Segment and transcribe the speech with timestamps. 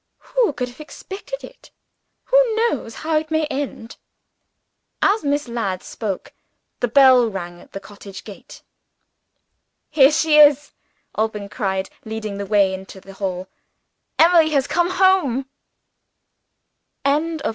[0.33, 1.69] Who could have expected it?
[2.23, 3.97] Who knows how it may end?"
[4.99, 6.33] As Miss Ladd spoke,
[6.79, 8.63] the bell rang at the cottage gate.
[9.91, 10.71] "Here she is!"
[11.13, 13.47] Alban cried, leading the way into the hall.
[14.17, 15.45] "Emily has come home."